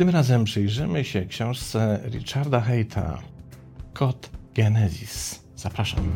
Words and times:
Tym 0.00 0.08
razem 0.08 0.44
przyjrzymy 0.44 1.04
się 1.04 1.26
książce 1.26 2.00
Richarda 2.04 2.60
Hayta 2.60 3.18
Kod 3.92 4.30
Genesis. 4.54 5.42
Zapraszam. 5.56 6.12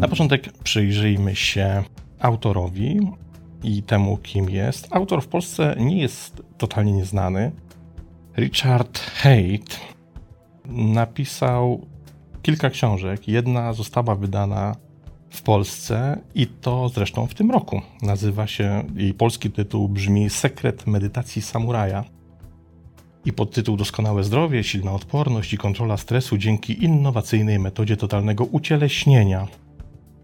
Na 0.00 0.08
początek 0.08 0.52
przyjrzyjmy 0.64 1.36
się 1.36 1.84
autorowi 2.20 3.00
i 3.64 3.82
temu, 3.82 4.16
kim 4.16 4.50
jest. 4.50 4.88
Autor 4.90 5.22
w 5.22 5.28
Polsce 5.28 5.74
nie 5.78 5.98
jest 5.98 6.42
totalnie 6.58 6.92
nieznany. 6.92 7.52
Richard 8.36 8.98
Haight 8.98 9.80
napisał 10.66 11.86
kilka 12.42 12.70
książek. 12.70 13.28
Jedna 13.28 13.72
została 13.72 14.14
wydana 14.14 14.76
w 15.30 15.42
Polsce 15.42 16.18
i 16.34 16.46
to 16.46 16.88
zresztą 16.88 17.26
w 17.26 17.34
tym 17.34 17.50
roku. 17.50 17.82
Nazywa 18.02 18.46
się, 18.46 18.84
jej 18.96 19.14
polski 19.14 19.50
tytuł 19.50 19.88
brzmi 19.88 20.30
Sekret 20.30 20.86
medytacji 20.86 21.42
samuraja. 21.42 22.04
I 23.24 23.32
podtytuł 23.32 23.76
Doskonałe 23.76 24.24
zdrowie, 24.24 24.64
silna 24.64 24.92
odporność 24.92 25.52
i 25.52 25.58
kontrola 25.58 25.96
stresu 25.96 26.38
dzięki 26.38 26.84
innowacyjnej 26.84 27.58
metodzie 27.58 27.96
totalnego 27.96 28.44
ucieleśnienia 28.44 29.46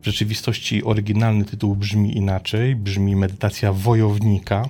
w 0.03 0.07
rzeczywistości 0.07 0.85
oryginalny 0.85 1.45
tytuł 1.45 1.77
brzmi 1.77 2.17
inaczej, 2.17 2.77
brzmi 2.77 3.17
Medytacja 3.17 3.73
Wojownika 3.73 4.69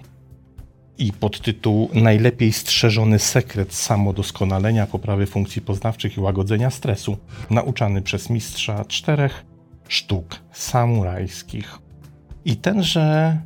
i 0.98 1.12
podtytuł 1.12 1.90
Najlepiej 1.94 2.52
strzeżony 2.52 3.18
sekret 3.18 3.74
samodoskonalenia, 3.74 4.86
poprawy 4.86 5.26
funkcji 5.26 5.62
poznawczych 5.62 6.16
i 6.16 6.20
łagodzenia 6.20 6.70
stresu, 6.70 7.16
nauczany 7.50 8.02
przez 8.02 8.30
mistrza 8.30 8.84
czterech 8.84 9.44
sztuk 9.88 10.36
samurajskich. 10.52 11.78
I 12.44 12.56
tenże 12.56 13.38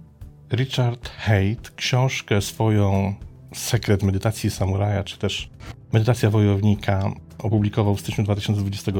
Richard 0.53 1.09
Haight 1.09 1.71
książkę 1.71 2.41
swoją 2.41 3.15
Sekret 3.55 4.03
medytacji 4.03 4.51
samuraja, 4.51 5.05
czy 5.05 5.19
też 5.19 5.51
Medytacja 5.93 6.31
wojownika 6.31 7.11
opublikował 7.39 7.97
w 7.97 8.01
styczniu 8.01 8.25
2020 8.25 8.93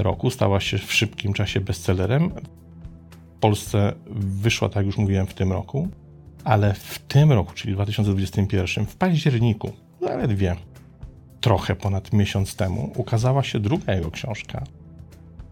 roku. 0.00 0.30
Stała 0.30 0.60
się 0.60 0.78
w 0.78 0.92
szybkim 0.92 1.32
czasie 1.32 1.60
bestsellerem. 1.60 2.30
W 3.36 3.40
Polsce 3.40 3.92
wyszła, 4.16 4.68
tak 4.68 4.86
już 4.86 4.96
mówiłem, 4.98 5.26
w 5.26 5.34
tym 5.34 5.52
roku, 5.52 5.88
ale 6.44 6.74
w 6.74 6.98
tym 6.98 7.32
roku, 7.32 7.52
czyli 7.54 7.74
2021, 7.74 8.86
w 8.86 8.96
październiku, 8.96 9.72
zaledwie 10.00 10.56
trochę 11.40 11.76
ponad 11.76 12.12
miesiąc 12.12 12.56
temu, 12.56 12.92
ukazała 12.96 13.42
się 13.42 13.60
druga 13.60 13.94
jego 13.94 14.10
książka. 14.10 14.64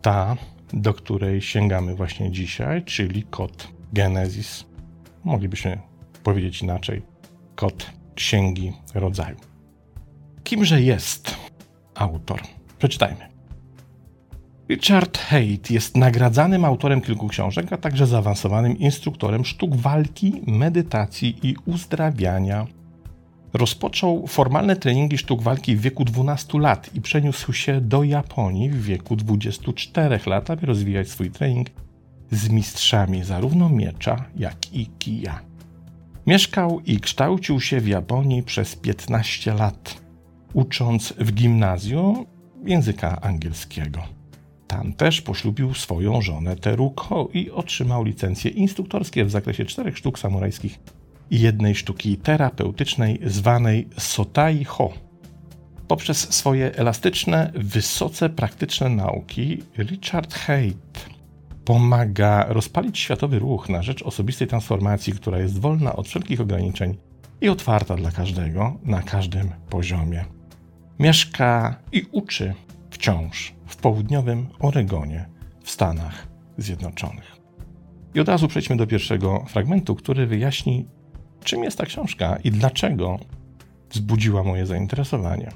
Ta, 0.02 0.36
do 0.72 0.94
której 0.94 1.42
sięgamy 1.42 1.94
właśnie 1.94 2.30
dzisiaj, 2.30 2.84
czyli 2.84 3.22
Kod 3.22 3.68
Genesis. 3.92 4.64
Moglibyśmy 5.24 5.78
powiedzieć 6.22 6.62
inaczej. 6.62 7.02
Kod 7.54 7.90
Księgi 8.14 8.72
Rodzaju. 8.94 9.36
Kimże 10.44 10.82
jest 10.82 11.36
autor? 11.94 12.40
Przeczytajmy. 12.78 13.37
Richard 14.68 15.18
Haight 15.18 15.70
jest 15.70 15.96
nagradzanym 15.96 16.64
autorem 16.64 17.00
kilku 17.00 17.28
książek, 17.28 17.72
a 17.72 17.76
także 17.76 18.06
zaawansowanym 18.06 18.78
instruktorem 18.78 19.44
sztuk 19.44 19.76
walki, 19.76 20.42
medytacji 20.46 21.38
i 21.42 21.56
uzdrawiania. 21.66 22.66
Rozpoczął 23.52 24.26
formalne 24.26 24.76
treningi 24.76 25.18
sztuk 25.18 25.42
walki 25.42 25.76
w 25.76 25.80
wieku 25.80 26.04
12 26.04 26.58
lat 26.58 26.94
i 26.94 27.00
przeniósł 27.00 27.52
się 27.52 27.80
do 27.80 28.02
Japonii 28.04 28.70
w 28.70 28.82
wieku 28.82 29.16
24 29.16 30.20
lat, 30.26 30.50
aby 30.50 30.66
rozwijać 30.66 31.08
swój 31.08 31.30
trening 31.30 31.68
z 32.30 32.48
mistrzami 32.48 33.24
zarówno 33.24 33.68
miecza, 33.68 34.24
jak 34.36 34.74
i 34.74 34.86
kija. 34.86 35.40
Mieszkał 36.26 36.80
i 36.80 37.00
kształcił 37.00 37.60
się 37.60 37.80
w 37.80 37.88
Japonii 37.88 38.42
przez 38.42 38.76
15 38.76 39.54
lat, 39.54 40.00
ucząc 40.52 41.12
w 41.18 41.32
gimnazjum 41.32 42.26
języka 42.64 43.20
angielskiego. 43.20 44.17
Tam 44.68 44.92
też 44.92 45.20
poślubił 45.20 45.74
swoją 45.74 46.22
żonę 46.22 46.56
Teruko 46.56 47.28
i 47.34 47.50
otrzymał 47.50 48.04
licencje 48.04 48.50
instruktorskie 48.50 49.24
w 49.24 49.30
zakresie 49.30 49.64
czterech 49.64 49.98
sztuk 49.98 50.18
samurajskich 50.18 50.78
i 51.30 51.40
jednej 51.40 51.74
sztuki 51.74 52.16
terapeutycznej 52.16 53.20
zwanej 53.24 53.88
Sotai 53.98 54.64
Ho. 54.64 54.92
Poprzez 55.88 56.34
swoje 56.34 56.74
elastyczne, 56.74 57.52
wysoce 57.54 58.28
praktyczne 58.28 58.88
nauki 58.88 59.62
Richard 59.78 60.34
Haight 60.34 61.08
pomaga 61.64 62.46
rozpalić 62.48 62.98
światowy 62.98 63.38
ruch 63.38 63.68
na 63.68 63.82
rzecz 63.82 64.02
osobistej 64.02 64.48
transformacji, 64.48 65.12
która 65.12 65.38
jest 65.38 65.58
wolna 65.58 65.96
od 65.96 66.08
wszelkich 66.08 66.40
ograniczeń 66.40 66.96
i 67.40 67.48
otwarta 67.48 67.96
dla 67.96 68.10
każdego 68.10 68.76
na 68.84 69.02
każdym 69.02 69.50
poziomie. 69.70 70.24
Mieszka 70.98 71.78
i 71.92 72.02
uczy 72.12 72.54
wciąż 72.90 73.54
w 73.66 73.76
południowym 73.76 74.48
Oregonie 74.60 75.28
w 75.62 75.70
Stanach 75.70 76.28
Zjednoczonych. 76.58 77.36
I 78.14 78.20
od 78.20 78.28
razu 78.28 78.48
przejdźmy 78.48 78.76
do 78.76 78.86
pierwszego 78.86 79.44
fragmentu, 79.48 79.94
który 79.94 80.26
wyjaśni, 80.26 80.86
czym 81.44 81.64
jest 81.64 81.78
ta 81.78 81.86
książka 81.86 82.38
i 82.44 82.50
dlaczego 82.50 83.18
wzbudziła 83.90 84.42
moje 84.42 84.66
zainteresowanie. 84.66 85.50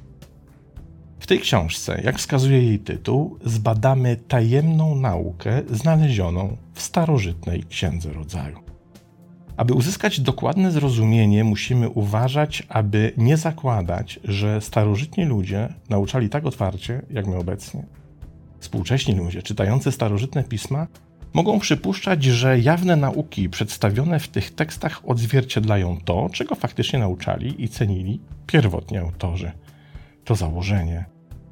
W 1.20 1.26
tej 1.26 1.40
książce, 1.40 2.00
jak 2.04 2.18
wskazuje 2.18 2.62
jej 2.62 2.78
tytuł, 2.78 3.38
zbadamy 3.44 4.16
tajemną 4.16 4.94
naukę 4.94 5.62
znalezioną 5.70 6.56
w 6.74 6.82
starożytnej 6.82 7.64
księdze 7.64 8.12
rodzaju. 8.12 8.71
Aby 9.56 9.74
uzyskać 9.74 10.20
dokładne 10.20 10.72
zrozumienie, 10.72 11.44
musimy 11.44 11.88
uważać, 11.88 12.62
aby 12.68 13.12
nie 13.16 13.36
zakładać, 13.36 14.20
że 14.24 14.60
starożytni 14.60 15.24
ludzie 15.24 15.74
nauczali 15.88 16.28
tak 16.28 16.46
otwarcie, 16.46 17.02
jak 17.10 17.26
my 17.26 17.36
obecnie. 17.36 17.86
Współcześni 18.58 19.14
ludzie, 19.14 19.42
czytający 19.42 19.92
starożytne 19.92 20.44
pisma, 20.44 20.86
mogą 21.34 21.58
przypuszczać, 21.58 22.24
że 22.24 22.58
jawne 22.58 22.96
nauki 22.96 23.48
przedstawione 23.48 24.20
w 24.20 24.28
tych 24.28 24.54
tekstach 24.54 25.00
odzwierciedlają 25.06 25.98
to, 26.04 26.28
czego 26.32 26.54
faktycznie 26.54 26.98
nauczali 26.98 27.64
i 27.64 27.68
cenili 27.68 28.20
pierwotni 28.46 28.98
autorzy. 28.98 29.52
To 30.24 30.34
założenie 30.34 31.04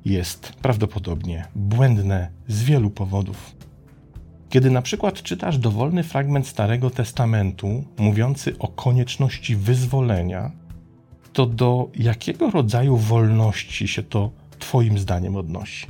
jest 0.04 0.52
prawdopodobnie 0.52 1.44
błędne 1.54 2.30
z 2.48 2.62
wielu 2.62 2.90
powodów. 2.90 3.56
Kiedy 4.50 4.70
na 4.70 4.82
przykład 4.82 5.22
czytasz 5.22 5.58
dowolny 5.58 6.02
fragment 6.02 6.46
Starego 6.46 6.90
Testamentu 6.90 7.84
mówiący 7.98 8.58
o 8.58 8.68
konieczności 8.68 9.56
wyzwolenia, 9.56 10.50
to 11.32 11.46
do 11.46 11.88
jakiego 11.94 12.50
rodzaju 12.50 12.96
wolności 12.96 13.88
się 13.88 14.02
to 14.02 14.30
Twoim 14.58 14.98
zdaniem 14.98 15.36
odnosi? 15.36 15.86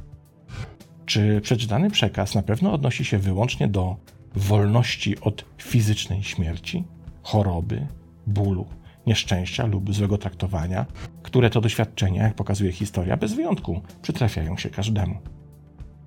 Czy 1.06 1.40
przeczytany 1.40 1.90
przekaz 1.90 2.34
na 2.34 2.42
pewno 2.42 2.72
odnosi 2.72 3.04
się 3.04 3.18
wyłącznie 3.18 3.68
do 3.68 3.96
wolności 4.34 5.20
od 5.20 5.44
fizycznej 5.58 6.22
śmierci, 6.22 6.84
choroby, 7.22 7.86
bólu, 8.26 8.66
nieszczęścia 9.06 9.66
lub 9.66 9.94
złego 9.94 10.18
traktowania, 10.18 10.86
które 11.22 11.50
to 11.50 11.60
doświadczenia, 11.60 12.22
jak 12.22 12.34
pokazuje 12.34 12.72
historia, 12.72 13.16
bez 13.16 13.32
wyjątku 13.32 13.80
przytrafiają 14.02 14.56
się 14.56 14.70
każdemu? 14.70 15.14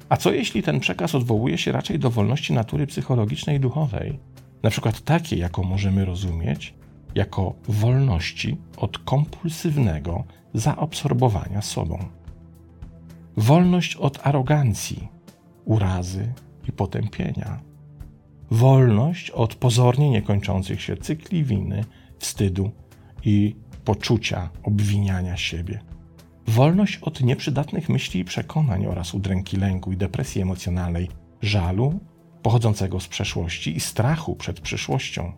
A 0.10 0.18
co 0.18 0.32
jeśli 0.32 0.64
ten 0.64 0.80
przekaz 0.80 1.16
odwołuje 1.16 1.58
się 1.58 1.72
raczej 1.72 2.00
do 2.00 2.10
wolności 2.10 2.54
natury 2.54 2.88
psychologicznej 2.88 3.58
i 3.58 3.60
duchowej, 3.60 4.20
na 4.64 4.70
przykład 4.70 5.02
takiej, 5.02 5.40
jaką 5.40 5.64
możemy 5.64 6.06
rozumieć 6.06 6.74
jako 7.16 7.56
wolności 7.68 8.58
od 8.78 8.98
kompulsywnego 8.98 10.24
zaabsorbowania 10.54 11.62
sobą? 11.62 12.06
Wolność 13.38 13.96
od 13.96 14.28
arogancji, 14.28 15.08
urazy 15.66 16.34
i 16.70 16.72
potępienia. 16.72 17.60
Wolność 18.52 19.30
od 19.30 19.56
pozornie 19.56 20.10
niekończących 20.10 20.82
się 20.82 20.98
cykli 20.98 21.44
winy, 21.44 21.86
wstydu 22.20 22.72
i 23.26 23.56
poczucia 23.86 24.50
obwiniania 24.64 25.38
siebie 25.38 25.93
wolność 26.48 26.98
od 26.98 27.22
nieprzydatnych 27.22 27.90
myśli 27.90 28.20
i 28.20 28.26
przekonań 28.26 28.86
oraz 28.86 29.14
udręki 29.14 29.58
lęku 29.58 29.92
i 29.92 29.98
depresji 29.98 30.42
emocjonalnej, 30.42 31.10
żalu 31.42 32.00
pochodzącego 32.42 33.00
z 33.00 33.08
przeszłości 33.08 33.78
i 33.78 33.80
strachu 33.80 34.36
przed 34.36 34.60
przyszłością. 34.60 35.32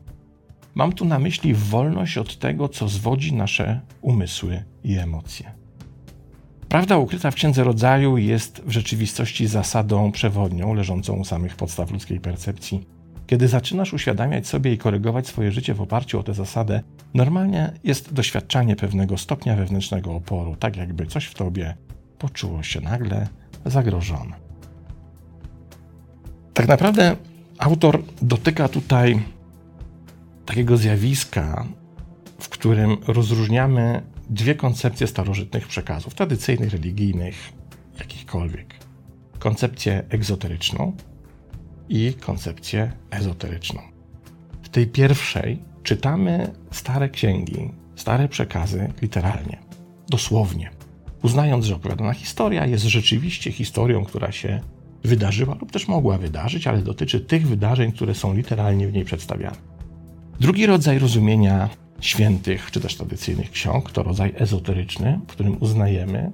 Mam 0.75 0.93
tu 0.93 1.05
na 1.05 1.19
myśli 1.19 1.53
wolność 1.53 2.17
od 2.17 2.39
tego, 2.39 2.69
co 2.69 2.89
zwodzi 2.89 3.33
nasze 3.33 3.81
umysły 4.01 4.63
i 4.83 4.97
emocje. 4.97 5.51
Prawda 6.69 6.97
ukryta 6.97 7.31
w 7.31 7.35
Księdze 7.35 7.63
Rodzaju 7.63 8.17
jest 8.17 8.61
w 8.65 8.71
rzeczywistości 8.71 9.47
zasadą 9.47 10.11
przewodnią 10.11 10.73
leżącą 10.73 11.13
u 11.13 11.25
samych 11.25 11.55
podstaw 11.55 11.91
ludzkiej 11.91 12.19
percepcji. 12.19 12.85
Kiedy 13.27 13.47
zaczynasz 13.47 13.93
uświadamiać 13.93 14.47
sobie 14.47 14.73
i 14.73 14.77
korygować 14.77 15.27
swoje 15.27 15.51
życie 15.51 15.73
w 15.73 15.81
oparciu 15.81 16.19
o 16.19 16.23
tę 16.23 16.33
zasadę, 16.33 16.83
Normalnie 17.15 17.73
jest 17.83 18.13
doświadczanie 18.13 18.75
pewnego 18.75 19.17
stopnia 19.17 19.55
wewnętrznego 19.55 20.15
oporu, 20.15 20.55
tak 20.55 20.77
jakby 20.77 21.05
coś 21.05 21.25
w 21.25 21.33
tobie 21.33 21.75
poczuło 22.19 22.63
się 22.63 22.81
nagle 22.81 23.27
zagrożone. 23.65 24.35
Tak 26.53 26.67
naprawdę 26.67 27.15
autor 27.57 28.03
dotyka 28.21 28.67
tutaj 28.67 29.21
takiego 30.45 30.77
zjawiska, 30.77 31.65
w 32.39 32.49
którym 32.49 32.97
rozróżniamy 33.07 34.01
dwie 34.29 34.55
koncepcje 34.55 35.07
starożytnych 35.07 35.67
przekazów, 35.67 36.13
tradycyjnych, 36.13 36.71
religijnych, 36.71 37.35
jakichkolwiek. 37.99 38.75
Koncepcję 39.39 40.03
egzoteryczną 40.09 40.93
i 41.89 42.13
koncepcję 42.13 42.91
ezoteryczną. 43.11 43.81
W 44.63 44.69
tej 44.69 44.87
pierwszej 44.87 45.74
czytamy 45.85 46.51
stare 46.71 47.09
księgi, 47.09 47.71
stare 47.95 48.27
przekazy 48.27 48.93
literalnie, 49.01 49.57
dosłownie, 50.09 50.69
uznając, 51.23 51.65
że 51.65 51.75
opowiadana 51.75 52.13
historia 52.13 52.65
jest 52.65 52.85
rzeczywiście 52.85 53.51
historią, 53.51 54.05
która 54.05 54.31
się 54.31 54.61
wydarzyła 55.03 55.55
lub 55.61 55.71
też 55.71 55.87
mogła 55.87 56.17
wydarzyć, 56.17 56.67
ale 56.67 56.81
dotyczy 56.81 57.19
tych 57.19 57.47
wydarzeń, 57.47 57.91
które 57.91 58.15
są 58.15 58.33
literalnie 58.33 58.87
w 58.87 58.93
niej 58.93 59.05
przedstawiane. 59.05 59.57
Drugi 60.39 60.65
rodzaj 60.65 60.99
rozumienia 60.99 61.69
świętych 61.99 62.71
czy 62.71 62.79
też 62.79 62.95
tradycyjnych 62.95 63.51
ksiąg 63.51 63.91
to 63.91 64.03
rodzaj 64.03 64.33
ezoteryczny, 64.35 65.19
w 65.27 65.31
którym 65.31 65.57
uznajemy, 65.59 66.31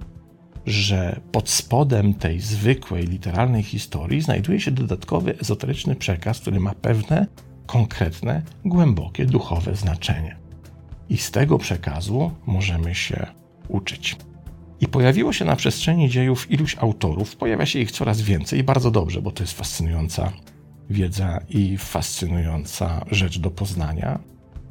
że 0.65 1.21
pod 1.31 1.50
spodem 1.50 2.13
tej 2.13 2.39
zwykłej, 2.39 3.07
literalnej 3.07 3.63
historii 3.63 4.21
znajduje 4.21 4.59
się 4.59 4.71
dodatkowy 4.71 5.39
ezoteryczny 5.39 5.95
przekaz, 5.95 6.39
który 6.39 6.59
ma 6.59 6.74
pewne, 6.75 7.27
konkretne, 7.71 8.41
głębokie, 8.65 9.25
duchowe 9.25 9.75
znaczenie. 9.75 10.35
I 11.09 11.18
z 11.18 11.31
tego 11.31 11.57
przekazu 11.57 12.31
możemy 12.45 12.95
się 12.95 13.27
uczyć. 13.68 14.15
I 14.79 14.88
pojawiło 14.88 15.33
się 15.33 15.45
na 15.45 15.56
przestrzeni 15.56 16.09
dziejów 16.09 16.51
iluś 16.51 16.77
autorów, 16.77 17.35
pojawia 17.35 17.65
się 17.65 17.79
ich 17.79 17.91
coraz 17.91 18.21
więcej 18.21 18.59
i 18.59 18.63
bardzo 18.63 18.91
dobrze, 18.91 19.21
bo 19.21 19.31
to 19.31 19.44
jest 19.44 19.53
fascynująca 19.53 20.31
wiedza 20.89 21.39
i 21.50 21.77
fascynująca 21.77 23.06
rzecz 23.12 23.39
do 23.39 23.51
poznania, 23.51 24.19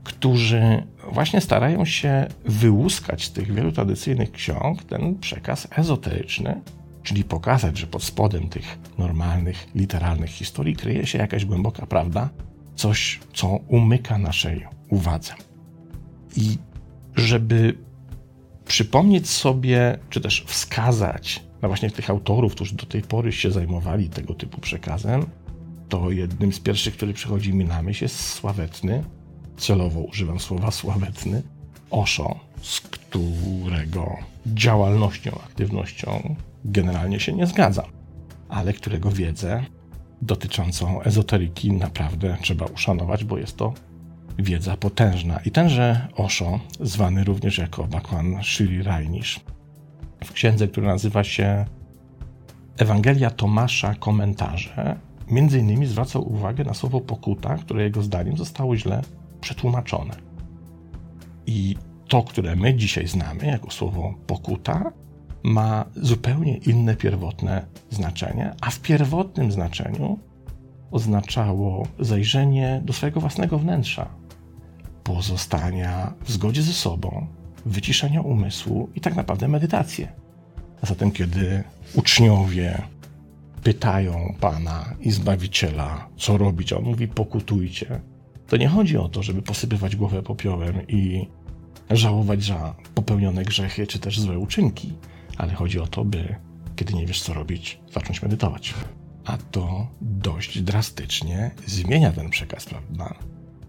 którzy 0.05 0.83
właśnie 1.13 1.41
starają 1.41 1.85
się 1.85 2.27
wyłuskać 2.45 3.25
z 3.25 3.33
tych 3.33 3.55
wielu 3.55 3.73
tradycyjnych 3.73 4.33
ksiąg 4.33 4.85
ten 4.85 5.19
przekaz 5.19 5.69
ezoteryczny, 5.77 6.61
czyli 7.03 7.25
pokazać, 7.25 7.79
że 7.79 7.87
pod 7.87 8.03
spodem 8.03 8.49
tych 8.49 8.79
normalnych, 8.99 9.67
literalnych 9.75 10.31
historii 10.31 10.77
kryje 10.77 11.07
się 11.07 11.19
jakaś 11.19 11.45
głęboka 11.45 11.87
prawda, 11.87 12.31
coś, 12.75 13.21
co 13.35 13.47
umyka 13.49 14.19
naszej 14.19 14.67
uwadze. 14.89 15.35
I 16.37 16.59
żeby 17.17 17.79
przypomnieć 18.65 19.31
sobie, 19.31 19.99
czy 20.11 20.21
też 20.21 20.45
wskazać 20.47 21.43
na 21.63 21.69
właśnie 21.69 21.91
tych 21.91 22.11
autorów, 22.11 22.55
którzy 22.55 22.75
do 22.75 22.87
tej 22.87 23.03
pory 23.03 23.33
się 23.33 23.51
zajmowali 23.51 24.09
tego 24.09 24.35
typu 24.35 24.61
przekazem, 24.61 25.27
to 25.89 26.11
jednym 26.11 26.53
z 26.53 26.61
pierwszych, 26.61 26.97
który 26.97 27.13
przychodzi 27.13 27.55
mi 27.55 27.65
na 27.65 27.83
myśl, 27.83 28.05
jest 28.05 28.21
sławetny, 28.21 29.05
celowo 29.57 30.01
używam 30.01 30.41
słowa 30.41 30.71
sławetny, 30.71 31.43
Osho, 31.91 32.41
z 32.63 32.81
którego 32.81 34.17
działalnością, 34.47 35.31
aktywnością 35.31 36.37
generalnie 36.65 37.21
się 37.21 37.33
nie 37.33 37.47
zgadzam, 37.47 37.87
ale 38.49 38.73
którego 38.73 39.11
wiedzę 39.11 39.65
dotyczącą 40.23 41.03
ezoteryki 41.03 41.73
naprawdę 41.73 42.37
trzeba 42.43 42.67
uszanować, 42.67 43.25
bo 43.25 43.39
jest 43.39 43.57
to 43.57 43.75
wiedza 44.39 44.77
potężna. 44.77 45.41
I 45.45 45.51
tenże 45.51 46.09
Osho, 46.17 46.61
zwany 46.81 47.25
również 47.25 47.59
jako 47.59 47.85
Bakwan 47.85 48.43
Shri 48.43 48.83
Rajnish, 48.83 49.41
w 50.25 50.33
księdze, 50.33 50.69
która 50.69 50.87
nazywa 50.87 51.25
się 51.25 51.65
Ewangelia 52.79 53.31
Tomasza 53.31 53.95
Komentarze, 53.95 54.97
między 55.31 55.59
innymi 55.59 55.87
zwracał 55.87 56.33
uwagę 56.33 56.65
na 56.65 56.75
słowo 56.75 57.01
pokuta, 57.01 57.57
które 57.57 57.83
jego 57.83 58.03
zdaniem 58.03 58.37
zostało 58.37 58.77
źle 58.77 59.03
przetłumaczone. 59.41 60.15
I 61.47 61.77
to, 62.09 62.23
które 62.23 62.57
my 62.57 62.75
dzisiaj 62.75 63.07
znamy 63.07 63.47
jako 63.47 63.71
słowo 63.71 64.15
pokuta, 64.27 64.93
ma 65.43 65.85
zupełnie 65.97 66.57
inne 66.57 66.97
pierwotne 66.97 67.67
znaczenie, 67.91 68.55
a 68.61 68.71
w 68.71 68.81
pierwotnym 68.81 69.53
znaczeniu 69.53 70.19
oznaczało 70.91 71.87
zajrzenie 71.99 72.81
do 72.85 72.93
swojego 72.93 73.21
własnego 73.21 73.59
wnętrza, 73.59 74.09
pozostania 75.05 76.13
w 76.25 76.31
zgodzie 76.31 76.63
ze 76.63 76.73
sobą, 76.73 77.27
wyciszenia 77.67 78.21
umysłu 78.21 78.89
i 78.95 79.01
tak 79.01 79.17
naprawdę 79.17 79.49
medytację. 79.49 80.13
A 80.83 80.87
zatem, 80.87 81.11
kiedy 81.11 81.65
uczniowie 81.95 82.83
pytają 83.63 84.35
Pana 84.41 84.95
i 85.01 85.11
Zbawiciela, 85.11 86.09
co 86.17 86.39
robić, 86.39 86.73
a 86.73 86.77
on 86.77 86.85
mówi: 86.85 87.09
pokutujcie, 87.09 88.01
to 88.47 88.57
nie 88.57 88.69
chodzi 88.69 88.97
o 88.97 89.09
to, 89.09 89.23
żeby 89.23 89.43
posypywać 89.43 89.97
głowę 89.97 90.23
popiołem 90.23 90.89
i 90.89 91.29
żałować 91.91 92.45
za 92.45 92.75
popełnione 92.95 93.45
grzechy 93.45 93.87
czy 93.87 93.99
też 93.99 94.21
złe 94.21 94.39
uczynki, 94.39 94.93
ale 95.41 95.55
chodzi 95.55 95.81
o 95.81 95.87
to, 95.87 96.05
by 96.05 96.37
kiedy 96.77 96.95
nie 96.95 97.07
wiesz, 97.07 97.23
co 97.23 97.35
robić, 97.35 97.81
zacząć 97.93 98.23
medytować. 98.23 98.75
A 99.25 99.37
to 99.37 99.87
dość 100.01 100.63
drastycznie 100.63 101.51
zmienia 101.67 102.13
ten 102.13 102.31
przekaz, 102.31 102.65
prawda? 102.65 103.15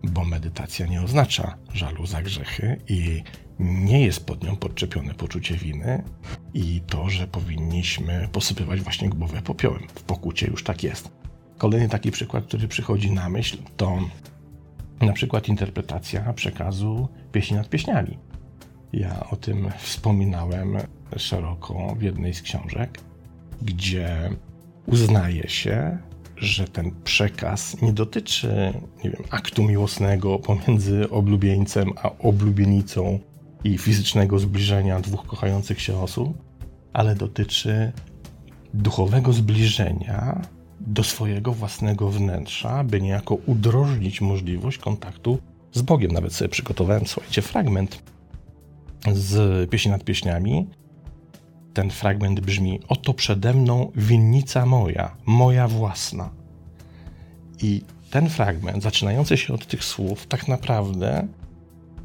Bo 0.04 0.26
medytacja 0.26 0.86
nie 0.86 1.02
oznacza 1.02 1.58
żalu 1.74 2.06
za 2.06 2.22
grzechy 2.22 2.78
i 2.88 3.24
nie 3.60 4.02
jest 4.02 4.26
pod 4.26 4.44
nią 4.44 4.56
podczepione 4.56 5.14
poczucie 5.14 5.56
winy 5.56 6.04
i 6.54 6.82
to, 6.88 7.10
że 7.10 7.28
powinniśmy 7.28 8.30
posypywać 8.32 8.82
właśnie 8.82 9.10
głowę 9.10 9.42
popiołem. 9.42 9.88
W 9.88 10.04
pokucie 10.04 10.48
już 10.48 10.64
tak 10.64 10.84
jest. 10.84 11.12
Kolejny 11.58 11.90
taki 11.90 12.12
przykład, 12.12 12.46
który 12.46 12.68
przychodzi 12.68 13.12
na 13.12 13.30
myśl, 13.30 13.58
to 13.78 14.00
na 15.02 15.14
przykład 15.14 15.48
interpretacja 15.48 16.34
przekazu 16.34 17.08
pieśni 17.32 17.58
nad 17.58 17.70
pieśniami. 17.70 18.18
Ja 18.94 19.30
o 19.30 19.36
tym 19.36 19.72
wspominałem 19.80 20.78
szeroko 21.20 21.96
w 21.98 22.02
jednej 22.02 22.34
z 22.34 22.42
książek, 22.42 23.00
gdzie 23.62 24.30
uznaje 24.86 25.50
się, 25.50 25.98
że 26.38 26.68
ten 26.68 26.92
przekaz 27.04 27.82
nie 27.82 27.94
dotyczy 27.94 28.74
nie 29.04 29.10
wiem, 29.10 29.24
aktu 29.30 29.64
miłosnego 29.64 30.40
pomiędzy 30.40 31.10
oblubieńcem 31.10 31.90
a 32.04 32.12
oblubienicą 32.20 33.20
i 33.64 33.78
fizycznego 33.78 34.40
zbliżenia 34.40 35.00
dwóch 35.00 35.26
kochających 35.26 35.82
się 35.82 35.98
osób, 35.98 36.38
ale 36.94 37.16
dotyczy 37.16 37.92
duchowego 38.74 39.34
zbliżenia 39.34 40.42
do 40.80 41.04
swojego 41.04 41.54
własnego 41.54 42.10
wnętrza, 42.10 42.84
by 42.84 43.02
niejako 43.02 43.36
udrożnić 43.36 44.22
możliwość 44.22 44.78
kontaktu 44.78 45.40
z 45.72 45.82
Bogiem. 45.82 46.12
Nawet 46.12 46.34
sobie 46.34 46.50
przygotowałem, 46.50 47.06
słuchajcie, 47.06 47.42
fragment 47.42 48.04
z 49.14 49.70
pieśni 49.70 49.92
nad 49.92 50.04
pieśniami. 50.04 50.68
Ten 51.74 51.90
fragment 51.90 52.40
brzmi: 52.40 52.80
Oto 52.88 53.14
przede 53.14 53.54
mną 53.54 53.92
winnica 53.96 54.66
moja, 54.66 55.16
moja 55.26 55.68
własna. 55.68 56.30
I 57.62 57.82
ten 58.10 58.30
fragment, 58.30 58.84
zaczynający 58.84 59.38
się 59.38 59.54
od 59.54 59.68
tych 59.68 59.84
słów, 59.84 60.28
tak 60.28 60.48
naprawdę 60.48 61.28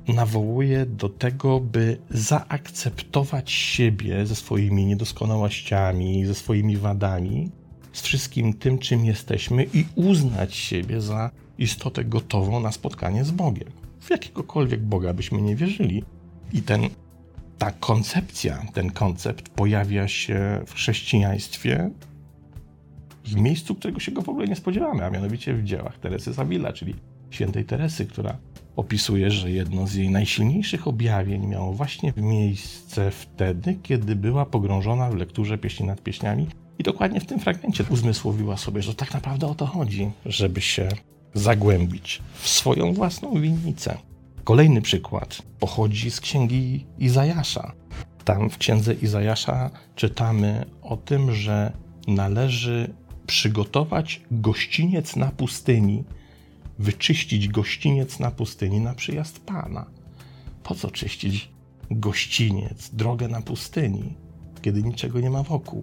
nawołuje 0.08 0.86
do 0.86 1.08
tego, 1.08 1.60
by 1.60 1.98
zaakceptować 2.10 3.50
siebie 3.50 4.26
ze 4.26 4.36
swoimi 4.36 4.86
niedoskonałościami, 4.86 6.24
ze 6.24 6.34
swoimi 6.34 6.76
wadami, 6.76 7.50
z 7.92 8.02
wszystkim 8.02 8.54
tym, 8.54 8.78
czym 8.78 9.04
jesteśmy 9.04 9.66
i 9.74 9.84
uznać 9.94 10.54
siebie 10.54 11.00
za 11.00 11.30
istotę 11.58 12.04
gotową 12.04 12.60
na 12.60 12.72
spotkanie 12.72 13.24
z 13.24 13.30
Bogiem. 13.30 13.68
W 14.00 14.10
jakiegokolwiek 14.10 14.80
Boga 14.80 15.14
byśmy 15.14 15.42
nie 15.42 15.56
wierzyli. 15.56 16.04
I 16.52 16.62
ten, 16.62 16.88
ta 17.58 17.70
koncepcja, 17.70 18.62
ten 18.72 18.90
koncept 18.90 19.48
pojawia 19.48 20.08
się 20.08 20.60
w 20.66 20.74
chrześcijaństwie 20.74 21.90
w 23.24 23.36
miejscu, 23.36 23.74
którego 23.74 24.00
się 24.00 24.12
go 24.12 24.22
w 24.22 24.28
ogóle 24.28 24.46
nie 24.46 24.56
spodziewamy, 24.56 25.04
a 25.04 25.10
mianowicie 25.10 25.54
w 25.54 25.64
dziełach 25.64 25.98
Teresy 25.98 26.32
Zawila, 26.32 26.72
czyli 26.72 26.94
świętej 27.30 27.64
Teresy, 27.64 28.06
która 28.06 28.36
opisuje, 28.76 29.30
że 29.30 29.50
jedno 29.50 29.86
z 29.86 29.94
jej 29.94 30.10
najsilniejszych 30.10 30.88
objawień 30.88 31.46
miało 31.46 31.72
właśnie 31.72 32.12
miejsce 32.16 33.10
wtedy, 33.10 33.78
kiedy 33.82 34.16
była 34.16 34.46
pogrążona 34.46 35.10
w 35.10 35.14
lekturze 35.14 35.58
pieśni 35.58 35.86
nad 35.86 36.02
pieśniami 36.02 36.46
i 36.78 36.82
dokładnie 36.82 37.20
w 37.20 37.26
tym 37.26 37.40
fragmencie 37.40 37.84
uzmysłowiła 37.90 38.56
sobie, 38.56 38.82
że 38.82 38.94
tak 38.94 39.14
naprawdę 39.14 39.46
o 39.46 39.54
to 39.54 39.66
chodzi, 39.66 40.10
żeby 40.26 40.60
się 40.60 40.88
zagłębić 41.34 42.22
w 42.34 42.48
swoją 42.48 42.92
własną 42.92 43.40
winnicę. 43.40 43.98
Kolejny 44.46 44.82
przykład 44.82 45.42
pochodzi 45.60 46.10
z 46.10 46.20
księgi 46.20 46.86
Izajasza. 46.98 47.72
Tam 48.24 48.50
w 48.50 48.58
księdze 48.58 48.94
Izajasza 48.94 49.70
czytamy 49.96 50.64
o 50.82 50.96
tym, 50.96 51.34
że 51.34 51.72
należy 52.06 52.94
przygotować 53.26 54.20
gościniec 54.30 55.16
na 55.16 55.30
pustyni, 55.30 56.04
wyczyścić 56.78 57.48
gościniec 57.48 58.18
na 58.18 58.30
pustyni 58.30 58.80
na 58.80 58.94
przyjazd 58.94 59.40
Pana. 59.40 59.86
Po 60.62 60.74
co 60.74 60.90
czyścić 60.90 61.50
gościniec, 61.90 62.90
drogę 62.92 63.28
na 63.28 63.42
pustyni, 63.42 64.14
kiedy 64.62 64.82
niczego 64.82 65.20
nie 65.20 65.30
ma 65.30 65.42
wokół? 65.42 65.82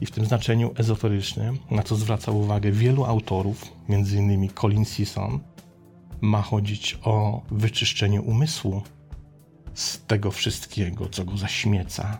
I 0.00 0.06
w 0.06 0.10
tym 0.10 0.24
znaczeniu 0.24 0.70
ezoterycznym, 0.76 1.58
na 1.70 1.82
co 1.82 1.96
zwraca 1.96 2.32
uwagę 2.32 2.72
wielu 2.72 3.04
autorów, 3.04 3.72
m.in. 3.88 4.48
Colin 4.48 4.84
Sisson, 4.84 5.40
ma 6.20 6.42
chodzić 6.42 6.98
o 7.02 7.42
wyczyszczenie 7.50 8.20
umysłu 8.20 8.82
z 9.74 10.06
tego 10.06 10.30
wszystkiego, 10.30 11.08
co 11.08 11.24
go 11.24 11.36
zaśmieca, 11.36 12.18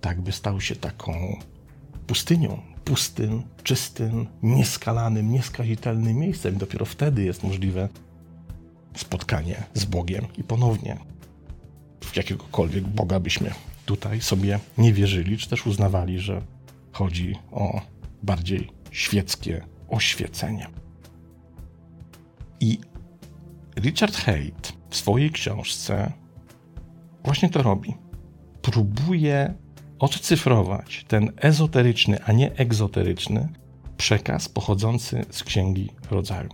tak 0.00 0.20
by 0.20 0.32
stał 0.32 0.60
się 0.60 0.76
taką 0.76 1.36
pustynią, 2.06 2.62
pustym, 2.84 3.42
czystym, 3.62 4.26
nieskalanym, 4.42 5.32
nieskazitelnym 5.32 6.16
miejscem. 6.16 6.58
Dopiero 6.58 6.86
wtedy 6.86 7.24
jest 7.24 7.42
możliwe 7.42 7.88
spotkanie 8.96 9.62
z 9.74 9.84
Bogiem 9.84 10.26
i 10.38 10.44
ponownie 10.44 10.98
w 12.00 12.16
jakiegokolwiek 12.16 12.84
Boga 12.88 13.20
byśmy 13.20 13.50
tutaj 13.86 14.20
sobie 14.20 14.60
nie 14.78 14.92
wierzyli, 14.92 15.38
czy 15.38 15.48
też 15.48 15.66
uznawali, 15.66 16.18
że 16.18 16.42
chodzi 16.92 17.34
o 17.52 17.80
bardziej 18.22 18.70
świeckie 18.90 19.64
oświecenie. 19.88 20.66
I 22.60 22.78
Richard 23.76 24.16
Haight 24.16 24.72
w 24.90 24.96
swojej 24.96 25.30
książce 25.30 26.12
właśnie 27.24 27.48
to 27.48 27.62
robi. 27.62 27.94
Próbuje 28.62 29.54
odcyfrować 29.98 31.04
ten 31.08 31.32
ezoteryczny, 31.36 32.18
a 32.24 32.32
nie 32.32 32.56
egzoteryczny 32.56 33.48
przekaz 33.96 34.48
pochodzący 34.48 35.24
z 35.30 35.44
Księgi 35.44 35.90
Rodzaju. 36.10 36.48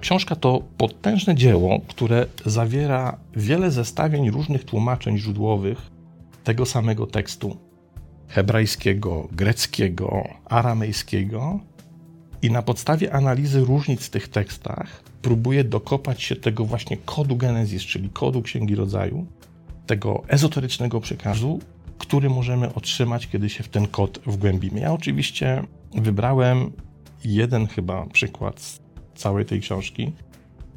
Książka 0.00 0.36
to 0.36 0.62
potężne 0.78 1.34
dzieło, 1.34 1.80
które 1.88 2.26
zawiera 2.46 3.18
wiele 3.36 3.70
zestawień 3.70 4.30
różnych 4.30 4.64
tłumaczeń 4.64 5.18
źródłowych 5.18 5.90
tego 6.44 6.66
samego 6.66 7.06
tekstu 7.06 7.56
hebrajskiego, 8.28 9.28
greckiego, 9.32 10.28
aramejskiego 10.44 11.60
i 12.42 12.50
na 12.50 12.62
podstawie 12.62 13.12
analizy 13.12 13.60
różnic 13.60 14.06
w 14.06 14.10
tych 14.10 14.28
tekstach 14.28 15.02
próbuje 15.22 15.64
dokopać 15.64 16.22
się 16.22 16.36
tego 16.36 16.64
właśnie 16.64 16.96
kodu 16.96 17.36
Genezis, 17.36 17.82
czyli 17.82 18.10
kodu 18.10 18.42
Księgi 18.42 18.74
Rodzaju, 18.74 19.26
tego 19.86 20.22
ezoterycznego 20.28 21.00
przekazu, 21.00 21.60
który 21.98 22.30
możemy 22.30 22.74
otrzymać, 22.74 23.28
kiedy 23.28 23.48
się 23.48 23.62
w 23.62 23.68
ten 23.68 23.86
kod 23.86 24.20
wgłębimy. 24.26 24.80
Ja 24.80 24.92
oczywiście 24.92 25.62
wybrałem 25.94 26.72
jeden 27.24 27.66
chyba 27.66 28.06
przykład 28.06 28.60
z 28.60 28.80
całej 29.14 29.44
tej 29.44 29.60
książki, 29.60 30.12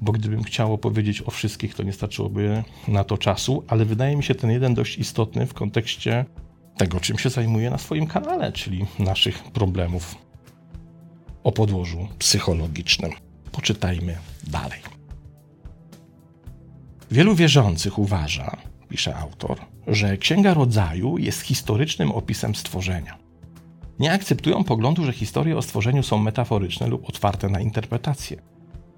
bo 0.01 0.11
gdybym 0.11 0.43
chciał 0.43 0.73
opowiedzieć 0.73 1.21
o 1.21 1.31
wszystkich, 1.31 1.75
to 1.75 1.83
nie 1.83 1.93
starczyłoby 1.93 2.63
na 2.87 3.03
to 3.03 3.17
czasu, 3.17 3.63
ale 3.67 3.85
wydaje 3.85 4.15
mi 4.15 4.23
się 4.23 4.35
ten 4.35 4.51
jeden 4.51 4.73
dość 4.73 4.97
istotny 4.97 5.45
w 5.45 5.53
kontekście 5.53 6.25
tego, 6.77 6.99
czym 6.99 7.17
się 7.17 7.29
zajmuję 7.29 7.69
na 7.69 7.77
swoim 7.77 8.07
kanale, 8.07 8.51
czyli 8.51 8.85
naszych 8.99 9.43
problemów 9.43 10.24
o 11.45 11.51
podłożu 11.51 12.07
psychologicznym. 12.19 13.11
Poczytajmy 13.51 14.17
dalej. 14.47 14.79
Wielu 17.11 17.35
wierzących 17.35 17.99
uważa, 17.99 18.57
pisze 18.89 19.15
autor, 19.15 19.59
że 19.87 20.17
Księga 20.17 20.53
Rodzaju 20.53 21.17
jest 21.17 21.41
historycznym 21.41 22.11
opisem 22.11 22.55
stworzenia. 22.55 23.17
Nie 23.99 24.11
akceptują 24.11 24.63
poglądu, 24.63 25.03
że 25.03 25.13
historie 25.13 25.57
o 25.57 25.61
stworzeniu 25.61 26.03
są 26.03 26.17
metaforyczne 26.17 26.87
lub 26.87 27.09
otwarte 27.09 27.49
na 27.49 27.59
interpretację. 27.59 28.41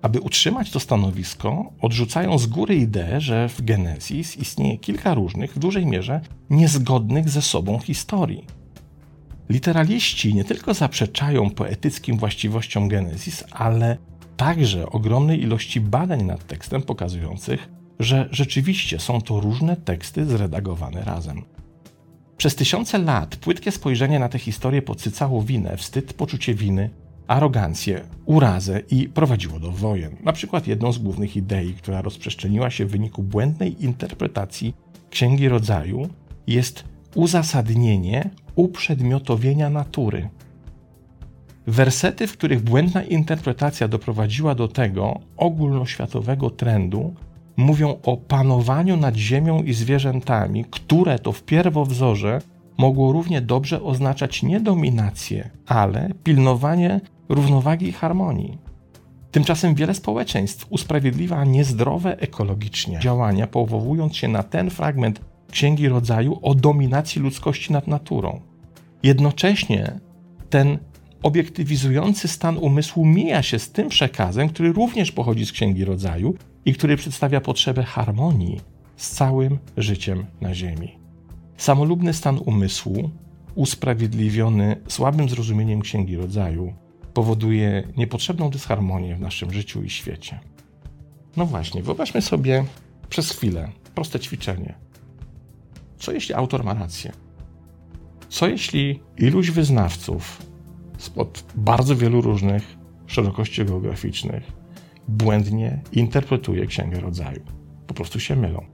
Aby 0.02 0.22
utrzymać 0.22 0.72
to 0.72 0.80
stanowisko, 0.80 1.74
odrzucają 1.82 2.38
z 2.38 2.48
góry 2.48 2.76
ideę, 2.76 3.22
że 3.22 3.50
w 3.50 3.62
Genezis 3.62 4.38
istnieje 4.38 4.78
kilka 4.78 5.14
różnych, 5.14 5.54
w 5.54 5.60
dużej 5.60 5.86
mierze 5.86 6.22
niezgodnych 6.50 7.30
ze 7.30 7.42
sobą 7.42 7.80
historii. 7.80 8.57
Literaliści 9.50 10.34
nie 10.34 10.44
tylko 10.44 10.74
zaprzeczają 10.74 11.50
poetyckim 11.50 12.18
właściwościom 12.18 12.88
Genezis, 12.88 13.44
ale 13.52 13.98
także 14.38 14.90
ogromnej 14.90 15.42
ilości 15.42 15.82
badań 15.82 16.24
nad 16.24 16.48
tekstem 16.48 16.82
pokazujących, 16.82 17.70
że 18.00 18.30
rzeczywiście 18.32 19.00
są 19.00 19.22
to 19.22 19.40
różne 19.40 19.76
teksty 19.76 20.26
zredagowane 20.26 21.04
razem. 21.04 21.42
Przez 22.38 22.56
tysiące 22.56 22.98
lat 22.98 23.36
płytkie 23.36 23.72
spojrzenie 23.72 24.20
na 24.20 24.30
tę 24.30 24.40
historię 24.40 24.82
podsycało 24.82 25.42
winę, 25.42 25.78
wstyd, 25.78 26.14
poczucie 26.14 26.54
winy, 26.54 26.90
arogancję, 27.28 28.04
urazę 28.26 28.82
i 28.92 29.10
prowadziło 29.10 29.60
do 29.60 29.72
wojen. 29.72 30.16
Na 30.24 30.34
przykład 30.34 30.68
jedną 30.68 30.92
z 30.92 30.98
głównych 30.98 31.36
idei, 31.36 31.74
która 31.74 32.02
rozprzestrzeniła 32.02 32.70
się 32.70 32.86
w 32.86 32.92
wyniku 32.92 33.24
błędnej 33.24 33.84
interpretacji 33.84 34.74
Księgi 35.10 35.50
Rodzaju, 35.50 36.10
jest 36.48 36.84
uzasadnienie 37.18 38.30
uprzedmiotowienia 38.56 39.70
natury. 39.70 40.30
Wersety, 41.68 42.28
w 42.28 42.34
których 42.34 42.62
błędna 42.62 43.04
interpretacja 43.04 43.88
doprowadziła 43.88 44.56
do 44.56 44.68
tego 44.68 45.20
ogólnoświatowego 45.38 46.50
trendu, 46.50 47.14
mówią 47.58 47.96
o 48.04 48.18
panowaniu 48.18 48.98
nad 48.98 49.16
ziemią 49.16 49.64
i 49.64 49.74
zwierzętami, 49.74 50.66
które 50.72 51.20
to 51.20 51.32
w 51.32 51.44
pierwowzorze 51.44 52.42
mogło 52.78 53.12
równie 53.12 53.42
dobrze 53.42 53.84
oznaczać 53.84 54.44
nie 54.44 54.60
dominację, 54.60 55.50
ale 55.68 56.10
pilnowanie 56.24 57.02
równowagi 57.30 57.88
i 57.88 57.92
harmonii. 57.92 58.58
Tymczasem 59.32 59.76
wiele 59.76 59.94
społeczeństw 59.94 60.68
usprawiedliwia 60.70 61.44
niezdrowe 61.44 62.20
ekologicznie 62.20 63.00
działania, 63.00 63.48
powołując 63.48 64.16
się 64.16 64.28
na 64.28 64.44
ten 64.44 64.70
fragment 64.70 65.22
Księgi 65.52 65.90
Rodzaju 65.90 66.40
o 66.42 66.56
dominacji 66.56 67.22
ludzkości 67.22 67.74
nad 67.74 67.88
naturą. 67.88 68.42
Jednocześnie 69.04 70.00
ten 70.50 70.78
obiektywizujący 71.24 72.28
stan 72.28 72.58
umysłu 72.58 73.06
mija 73.06 73.44
się 73.44 73.60
z 73.60 73.72
tym 73.72 73.90
przekazem, 73.90 74.50
który 74.50 74.74
również 74.74 75.12
pochodzi 75.12 75.46
z 75.46 75.52
Księgi 75.52 75.86
Rodzaju 75.86 76.36
i 76.66 76.74
który 76.74 76.98
przedstawia 76.98 77.42
potrzebę 77.42 77.84
harmonii 77.84 78.60
z 78.98 79.10
całym 79.10 79.58
życiem 79.78 80.26
na 80.42 80.54
Ziemi. 80.54 80.98
Samolubny 81.58 82.14
stan 82.14 82.40
umysłu, 82.46 83.10
usprawiedliwiony 83.56 84.76
słabym 84.88 85.30
zrozumieniem 85.30 85.82
Księgi 85.82 86.16
Rodzaju, 86.16 86.74
powoduje 87.14 87.84
niepotrzebną 87.98 88.50
dysharmonię 88.50 89.16
w 89.16 89.20
naszym 89.20 89.54
życiu 89.54 89.84
i 89.84 89.90
świecie. 89.90 90.40
No 91.38 91.46
właśnie, 91.46 91.84
wyobraźmy 91.84 92.22
sobie 92.22 92.66
przez 93.10 93.32
chwilę 93.32 93.72
proste 93.96 94.20
ćwiczenie. 94.20 94.74
Co 95.98 96.12
jeśli 96.12 96.36
autor 96.36 96.64
ma 96.64 96.74
rację? 96.74 97.12
Co 98.30 98.48
jeśli 98.48 99.00
iluś 99.18 99.52
wyznawców 99.52 100.42
spod 100.98 101.44
bardzo 101.56 101.96
wielu 101.96 102.22
różnych 102.22 102.78
szerokości 103.08 103.66
geograficznych 103.66 104.52
błędnie 105.08 105.82
interpretuje 105.92 106.66
Księgę 106.66 107.00
Rodzaju? 107.00 107.42
Po 107.88 107.94
prostu 107.94 108.20
się 108.20 108.36
mylą. 108.36 108.66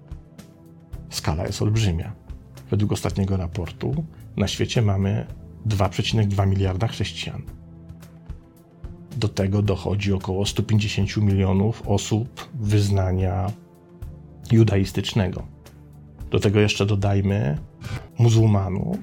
Skala 1.09 1.45
jest 1.45 1.61
olbrzymia. 1.61 2.13
Według 2.69 2.91
ostatniego 2.91 3.37
raportu 3.37 4.03
na 4.37 4.47
świecie 4.47 4.81
mamy 4.81 5.27
2,2 5.67 6.47
miliarda 6.47 6.87
chrześcijan. 6.87 7.41
Do 9.17 9.27
tego 9.27 9.61
dochodzi 9.61 10.13
około 10.13 10.45
150 10.45 11.17
milionów 11.17 11.87
osób 11.87 12.49
wyznania 12.53 13.51
judaistycznego. 14.51 15.47
Do 16.33 16.39
tego 16.39 16.59
jeszcze 16.59 16.85
dodajmy 16.85 17.57
muzułmanów, 18.19 18.97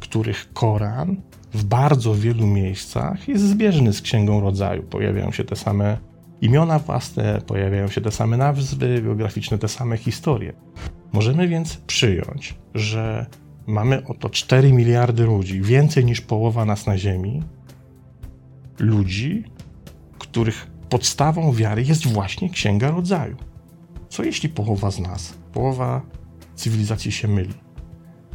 których 0.00 0.52
Koran 0.52 1.16
w 1.54 1.64
bardzo 1.64 2.14
wielu 2.14 2.46
miejscach 2.46 3.28
jest 3.28 3.44
zbieżny 3.44 3.92
z 3.92 4.02
Księgą 4.02 4.40
Rodzaju. 4.40 4.82
Pojawiają 4.82 5.32
się 5.32 5.44
te 5.44 5.56
same 5.56 5.98
imiona 6.40 6.78
własne, 6.78 7.40
pojawiają 7.46 7.88
się 7.88 8.00
te 8.00 8.10
same 8.10 8.36
nazwy 8.36 9.02
geograficzne, 9.02 9.58
te 9.58 9.68
same 9.68 9.96
historie. 9.96 10.52
Możemy 11.12 11.48
więc 11.48 11.76
przyjąć, 11.76 12.54
że 12.74 13.26
mamy 13.66 14.06
oto 14.06 14.30
4 14.30 14.72
miliardy 14.72 15.24
ludzi, 15.24 15.60
więcej 15.60 16.04
niż 16.04 16.20
połowa 16.20 16.64
nas 16.64 16.86
na 16.86 16.98
Ziemi, 16.98 17.42
ludzi, 18.78 19.44
których 20.18 20.66
podstawą 20.88 21.52
wiary 21.52 21.82
jest 21.82 22.06
właśnie 22.06 22.50
Księga 22.50 22.90
Rodzaju. 22.90 23.36
Co 24.08 24.24
jeśli 24.24 24.48
połowa 24.48 24.90
z 24.90 24.98
nas, 24.98 25.34
połowa 25.52 26.02
cywilizacji 26.54 27.12
się 27.12 27.28
myli 27.28 27.54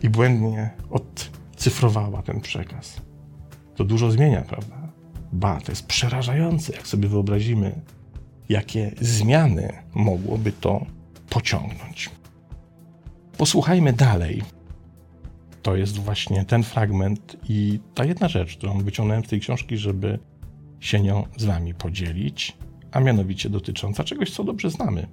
i 0.03 0.09
błędnie 0.09 0.69
odcyfrowała 0.89 2.21
ten 2.21 2.41
przekaz? 2.41 3.01
To 3.75 3.83
dużo 3.83 4.11
zmienia, 4.11 4.41
prawda? 4.41 4.89
Ba, 5.33 5.61
to 5.61 5.71
jest 5.71 5.85
przerażające, 5.85 6.73
jak 6.73 6.87
sobie 6.87 7.09
wyobrazimy, 7.09 7.81
jakie 8.49 8.91
zmiany 9.01 9.73
mogłoby 9.93 10.51
to 10.51 10.85
pociągnąć. 11.29 12.09
Posłuchajmy 13.37 13.93
dalej. 13.93 14.41
To 15.61 15.75
jest 15.75 15.97
właśnie 15.97 16.45
ten 16.45 16.63
fragment 16.63 17.37
i 17.49 17.79
ta 17.95 18.05
jedna 18.05 18.27
rzecz, 18.27 18.57
którą 18.57 18.77
wyciągnąłem 18.77 19.25
z 19.25 19.27
tej 19.27 19.39
książki, 19.39 19.77
żeby 19.77 20.19
się 20.79 20.99
nią 20.99 21.23
z 21.37 21.45
Wami 21.45 21.73
podzielić, 21.73 22.57
a 22.91 22.99
mianowicie 22.99 23.49
dotycząca 23.49 24.03
czegoś, 24.03 24.31
co 24.31 24.43
dobrze 24.43 24.69
znamy 24.69 25.07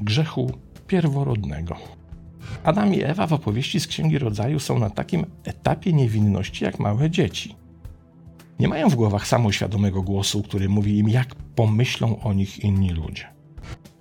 grzechu 0.00 0.52
pierworodnego. 0.86 1.76
Adam 2.64 2.94
i 2.94 3.02
Ewa 3.02 3.26
w 3.26 3.32
opowieści 3.32 3.80
z 3.80 3.86
Księgi 3.86 4.18
Rodzaju 4.18 4.60
są 4.60 4.78
na 4.78 4.90
takim 4.90 5.26
etapie 5.44 5.92
niewinności 5.92 6.64
jak 6.64 6.78
małe 6.78 7.10
dzieci. 7.10 7.56
Nie 8.60 8.68
mają 8.68 8.88
w 8.88 8.94
głowach 8.94 9.26
samoświadomego 9.26 10.02
głosu, 10.02 10.42
który 10.42 10.68
mówi 10.68 10.98
im, 10.98 11.08
jak 11.08 11.34
pomyślą 11.34 12.20
o 12.20 12.32
nich 12.32 12.64
inni 12.64 12.90
ludzie. 12.90 13.24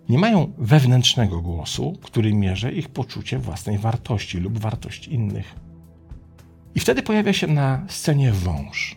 Nie 0.10 0.19
mają 0.19 0.53
wewnętrznego 0.57 1.41
głosu, 1.41 1.98
który 2.01 2.33
mierzy 2.33 2.71
ich 2.71 2.89
poczucie 2.89 3.39
własnej 3.39 3.77
wartości 3.77 4.38
lub 4.38 4.60
wartości 4.60 5.13
innych. 5.13 5.55
I 6.75 6.79
wtedy 6.79 7.03
pojawia 7.03 7.33
się 7.33 7.48
na 7.48 7.86
scenie 7.88 8.31
wąż. 8.31 8.95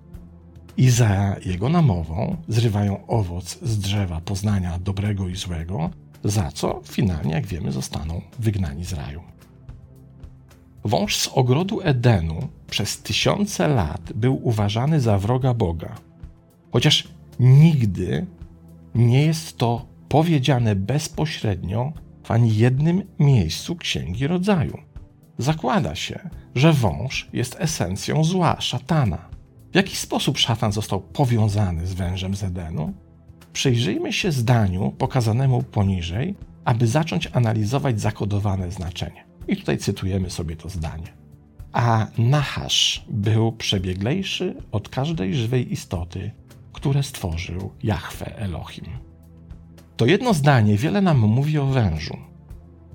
I 0.76 0.90
za 0.90 1.36
jego 1.44 1.68
namową 1.68 2.36
zrywają 2.48 3.06
owoc 3.06 3.58
z 3.62 3.78
drzewa 3.78 4.20
poznania 4.20 4.78
dobrego 4.78 5.28
i 5.28 5.36
złego, 5.36 5.90
za 6.24 6.52
co 6.52 6.80
finalnie, 6.84 7.34
jak 7.34 7.46
wiemy, 7.46 7.72
zostaną 7.72 8.20
wygnani 8.38 8.84
z 8.84 8.92
raju. 8.92 9.22
Wąż 10.84 11.16
z 11.16 11.28
ogrodu 11.28 11.80
Edenu 11.82 12.48
przez 12.70 13.02
tysiące 13.02 13.68
lat 13.68 14.12
był 14.14 14.48
uważany 14.48 15.00
za 15.00 15.18
wroga 15.18 15.54
Boga, 15.54 15.94
chociaż 16.72 17.08
nigdy 17.40 18.26
nie 18.94 19.22
jest 19.22 19.58
to 19.58 19.86
powiedziane 20.08 20.76
bezpośrednio 20.76 21.92
w 22.24 22.30
ani 22.30 22.56
jednym 22.56 23.02
miejscu 23.18 23.76
Księgi 23.76 24.26
Rodzaju. 24.26 24.78
Zakłada 25.38 25.94
się, 25.94 26.30
że 26.54 26.72
wąż 26.72 27.28
jest 27.32 27.56
esencją 27.58 28.24
zła, 28.24 28.60
szatana. 28.60 29.28
W 29.72 29.76
jaki 29.76 29.96
sposób 29.96 30.38
szatan 30.38 30.72
został 30.72 31.00
powiązany 31.00 31.86
z 31.86 31.94
wężem 31.94 32.34
z 32.34 32.44
Edenu? 32.44 32.92
Przyjrzyjmy 33.52 34.12
się 34.12 34.32
zdaniu 34.32 34.94
pokazanemu 34.98 35.62
poniżej, 35.62 36.34
aby 36.64 36.86
zacząć 36.86 37.28
analizować 37.32 38.00
zakodowane 38.00 38.70
znaczenie. 38.70 39.24
I 39.48 39.56
tutaj 39.56 39.78
cytujemy 39.78 40.30
sobie 40.30 40.56
to 40.56 40.68
zdanie. 40.68 41.12
A 41.72 42.06
Nahasz 42.18 43.04
był 43.08 43.52
przebieglejszy 43.52 44.54
od 44.72 44.88
każdej 44.88 45.34
żywej 45.34 45.72
istoty, 45.72 46.30
które 46.72 47.02
stworzył 47.02 47.72
Jahwe 47.82 48.36
Elohim. 48.36 48.86
To 49.96 50.06
jedno 50.06 50.34
zdanie 50.34 50.76
wiele 50.76 51.00
nam 51.00 51.18
mówi 51.18 51.58
o 51.58 51.66
wężu. 51.66 52.16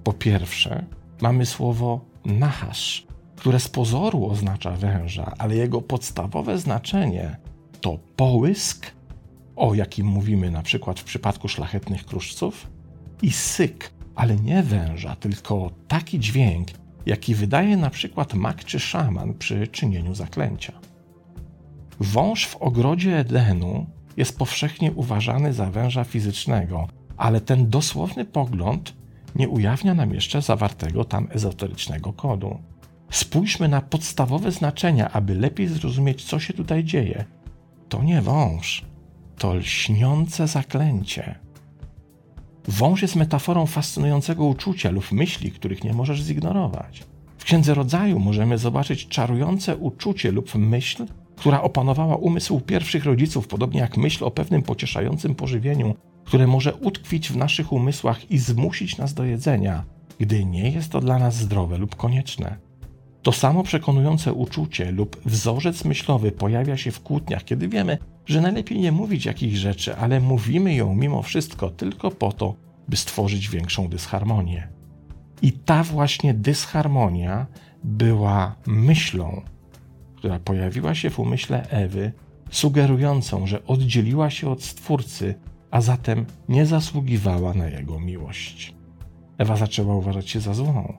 Po 0.03 0.13
pierwsze, 0.13 0.85
mamy 1.21 1.45
słowo 1.45 2.05
Nahasz, 2.25 3.07
które 3.35 3.59
z 3.59 3.67
pozoru 3.67 4.25
oznacza 4.25 4.71
węża, 4.71 5.33
ale 5.37 5.55
jego 5.55 5.81
podstawowe 5.81 6.57
znaczenie 6.57 7.37
to 7.81 7.99
połysk, 8.15 8.91
o 9.55 9.75
jakim 9.75 10.07
mówimy 10.07 10.51
na 10.51 10.61
przykład 10.61 10.99
w 10.99 11.03
przypadku 11.03 11.47
szlachetnych 11.47 12.05
kruszców, 12.05 12.67
i 13.21 13.31
syk, 13.31 13.91
ale 14.19 14.35
nie 14.35 14.63
węża, 14.63 15.15
tylko 15.15 15.71
taki 15.87 16.19
dźwięk, 16.19 16.67
jaki 17.05 17.35
wydaje 17.35 17.77
na 17.77 17.89
przykład 17.89 18.33
mak 18.33 18.65
czy 18.65 18.79
szaman 18.79 19.33
przy 19.33 19.67
czynieniu 19.67 20.15
zaklęcia. 20.15 20.73
Wąż 21.99 22.47
w 22.47 22.55
ogrodzie 22.55 23.17
Edenu 23.17 23.85
jest 24.17 24.37
powszechnie 24.37 24.91
uważany 24.91 25.53
za 25.53 25.65
węża 25.71 26.03
fizycznego, 26.03 26.87
ale 27.17 27.41
ten 27.41 27.69
dosłowny 27.69 28.25
pogląd 28.25 28.93
nie 29.35 29.49
ujawnia 29.49 29.93
nam 29.93 30.13
jeszcze 30.13 30.41
zawartego 30.41 31.05
tam 31.05 31.27
ezoterycznego 31.31 32.13
kodu. 32.13 32.59
Spójrzmy 33.11 33.67
na 33.67 33.81
podstawowe 33.81 34.51
znaczenia, 34.51 35.11
aby 35.11 35.35
lepiej 35.35 35.67
zrozumieć, 35.67 36.23
co 36.23 36.39
się 36.39 36.53
tutaj 36.53 36.83
dzieje. 36.83 37.25
To 37.89 38.03
nie 38.03 38.21
wąż, 38.21 38.85
to 39.37 39.53
lśniące 39.53 40.47
zaklęcie. 40.47 41.48
Wąż 42.69 43.01
jest 43.01 43.15
metaforą 43.15 43.65
fascynującego 43.65 44.45
uczucia 44.45 44.91
lub 44.91 45.11
myśli, 45.11 45.51
których 45.51 45.83
nie 45.83 45.93
możesz 45.93 46.21
zignorować. 46.21 47.03
W 47.37 47.43
Księdze 47.43 47.73
Rodzaju 47.73 48.19
możemy 48.19 48.57
zobaczyć 48.57 49.07
czarujące 49.07 49.77
uczucie 49.77 50.31
lub 50.31 50.55
myśl, 50.55 51.05
która 51.35 51.61
opanowała 51.61 52.15
umysł 52.15 52.59
pierwszych 52.59 53.05
rodziców, 53.05 53.47
podobnie 53.47 53.79
jak 53.79 53.97
myśl 53.97 54.25
o 54.25 54.31
pewnym 54.31 54.61
pocieszającym 54.61 55.35
pożywieniu, 55.35 55.95
które 56.25 56.47
może 56.47 56.75
utkwić 56.75 57.29
w 57.29 57.37
naszych 57.37 57.71
umysłach 57.73 58.31
i 58.31 58.37
zmusić 58.37 58.97
nas 58.97 59.13
do 59.13 59.23
jedzenia, 59.23 59.83
gdy 60.19 60.45
nie 60.45 60.69
jest 60.69 60.91
to 60.91 60.99
dla 60.99 61.19
nas 61.19 61.35
zdrowe 61.35 61.77
lub 61.77 61.95
konieczne. 61.95 62.57
To 63.21 63.31
samo 63.31 63.63
przekonujące 63.63 64.33
uczucie 64.33 64.91
lub 64.91 65.21
wzorzec 65.25 65.85
myślowy 65.85 66.31
pojawia 66.31 66.77
się 66.77 66.91
w 66.91 67.01
kłótniach, 67.01 67.43
kiedy 67.43 67.67
wiemy, 67.67 67.97
że 68.29 68.41
najlepiej 68.41 68.79
nie 68.79 68.91
mówić 68.91 69.25
jakichś 69.25 69.57
rzeczy, 69.57 69.95
ale 69.95 70.19
mówimy 70.19 70.73
ją 70.73 70.95
mimo 70.95 71.21
wszystko 71.21 71.69
tylko 71.69 72.11
po 72.11 72.31
to, 72.31 72.55
by 72.87 72.97
stworzyć 72.97 73.49
większą 73.49 73.87
dysharmonię. 73.87 74.67
I 75.41 75.51
ta 75.51 75.83
właśnie 75.83 76.33
dysharmonia 76.33 77.45
była 77.83 78.55
myślą, 78.67 79.41
która 80.15 80.39
pojawiła 80.39 80.95
się 80.95 81.09
w 81.09 81.19
umyśle 81.19 81.69
Ewy, 81.69 82.11
sugerującą, 82.51 83.47
że 83.47 83.65
oddzieliła 83.65 84.29
się 84.29 84.49
od 84.49 84.63
Stwórcy, 84.63 85.35
a 85.71 85.81
zatem 85.81 86.25
nie 86.49 86.65
zasługiwała 86.65 87.53
na 87.53 87.67
jego 87.67 87.99
miłość. 87.99 88.75
Ewa 89.37 89.55
zaczęła 89.55 89.95
uważać 89.95 90.29
się 90.29 90.39
za 90.39 90.53
złą. 90.53 90.97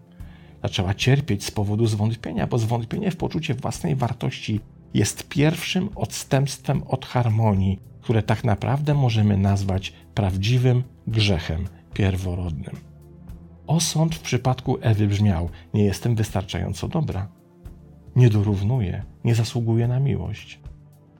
Zaczęła 0.62 0.94
cierpieć 0.94 1.44
z 1.44 1.50
powodu 1.50 1.86
zwątpienia, 1.86 2.46
bo 2.46 2.58
zwątpienie 2.58 3.10
w 3.10 3.16
poczucie 3.16 3.54
własnej 3.54 3.96
wartości 3.96 4.60
jest 4.94 5.28
pierwszym 5.28 5.88
odstępstwem 5.94 6.82
od 6.82 7.06
harmonii, 7.06 7.78
które 8.00 8.22
tak 8.22 8.44
naprawdę 8.44 8.94
możemy 8.94 9.36
nazwać 9.36 9.92
prawdziwym 10.14 10.82
grzechem 11.06 11.68
pierworodnym. 11.94 12.76
Osąd 13.66 14.14
w 14.14 14.20
przypadku 14.20 14.78
Ewy 14.80 15.06
brzmiał: 15.06 15.48
Nie 15.74 15.84
jestem 15.84 16.14
wystarczająco 16.14 16.88
dobra. 16.88 17.28
Nie 18.16 18.30
dorównuję, 18.30 19.02
nie 19.24 19.34
zasługuję 19.34 19.88
na 19.88 20.00
miłość. 20.00 20.60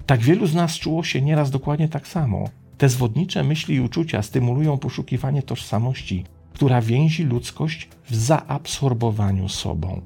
Tak 0.06 0.20
wielu 0.20 0.46
z 0.46 0.54
nas 0.54 0.74
czuło 0.74 1.04
się 1.04 1.22
nieraz 1.22 1.50
dokładnie 1.50 1.88
tak 1.88 2.09
samo. 2.09 2.44
Te 2.78 2.88
zwodnicze 2.88 3.44
myśli 3.44 3.74
i 3.74 3.80
uczucia 3.80 4.22
stymulują 4.22 4.78
poszukiwanie 4.78 5.42
tożsamości, 5.42 6.24
która 6.52 6.80
więzi 6.80 7.24
ludzkość 7.24 7.88
w 8.04 8.14
zaabsorbowaniu 8.14 9.48
sobą. 9.48 10.00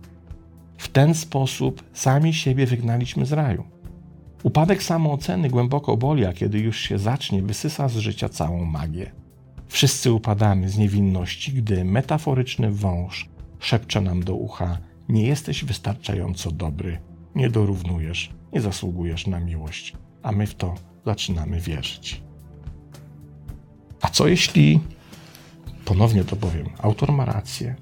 W 0.84 0.88
ten 0.88 1.14
sposób 1.14 1.84
sami 1.92 2.34
siebie 2.34 2.66
wygnaliśmy 2.66 3.26
z 3.26 3.32
raju. 3.32 3.64
Upadek 4.42 4.82
samooceny 4.82 5.48
głęboko 5.50 5.96
boli, 5.96 6.24
a 6.24 6.32
kiedy 6.32 6.58
już 6.58 6.78
się 6.80 6.98
zacznie, 6.98 7.42
wysysa 7.42 7.88
z 7.88 7.96
życia 7.96 8.28
całą 8.28 8.64
magię. 8.64 9.12
Wszyscy 9.68 10.12
upadamy 10.12 10.68
z 10.68 10.78
niewinności, 10.78 11.52
gdy 11.52 11.84
metaforyczny 11.84 12.70
wąż 12.70 13.28
szepcze 13.58 14.00
nam 14.00 14.24
do 14.24 14.34
ucha: 14.34 14.78
Nie 15.08 15.26
jesteś 15.26 15.64
wystarczająco 15.64 16.50
dobry, 16.50 16.98
nie 17.34 17.50
dorównujesz, 17.50 18.30
nie 18.52 18.60
zasługujesz 18.60 19.26
na 19.26 19.40
miłość, 19.40 19.92
a 20.22 20.32
my 20.32 20.46
w 20.46 20.54
to 20.54 20.74
zaczynamy 21.06 21.60
wierzyć. 21.60 22.22
A 24.00 24.08
co 24.08 24.28
jeśli, 24.28 24.80
ponownie 25.84 26.24
to 26.24 26.36
powiem, 26.36 26.66
autor 26.78 27.12
ma 27.12 27.24
rację 27.24 27.74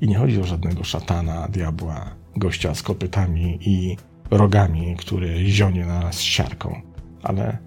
i 0.00 0.08
nie 0.08 0.18
chodzi 0.18 0.40
o 0.40 0.44
żadnego 0.44 0.84
szatana, 0.84 1.48
diabła, 1.48 2.10
gościa 2.36 2.74
z 2.74 2.82
kopytami 2.82 3.58
i 3.60 3.96
rogami, 4.30 4.96
który 4.96 5.46
zionie 5.46 5.86
na 5.86 6.00
nas 6.00 6.20
siarką, 6.20 6.80
ale 7.22 7.58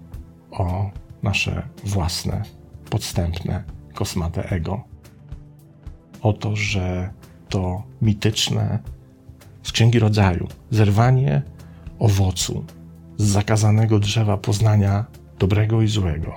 o 0.50 0.90
nasze 1.22 1.68
własne, 1.84 2.42
podstępne, 2.90 3.64
kosmate 3.94 4.50
ego. 4.50 4.84
O 6.22 6.32
to, 6.32 6.56
że 6.56 7.10
to 7.48 7.82
mityczne 8.02 8.78
z 9.62 9.72
Księgi 9.72 9.98
Rodzaju 9.98 10.48
zerwanie 10.70 11.42
owocu 11.98 12.64
z 13.16 13.24
zakazanego 13.24 13.98
drzewa 13.98 14.36
poznania 14.36 15.04
dobrego 15.38 15.82
i 15.82 15.88
złego, 15.88 16.32